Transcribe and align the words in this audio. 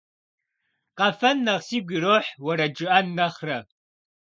Къэфэн 0.97 1.37
нэхъ 1.45 1.63
сигу 1.67 1.93
ирохь 1.95 2.31
уэрэд 2.43 2.73
жыӏэн 2.77 3.07
нэхърэ. 3.17 3.57